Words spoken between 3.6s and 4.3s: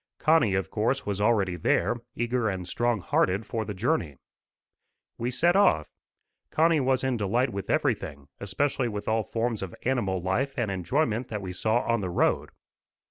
the journey.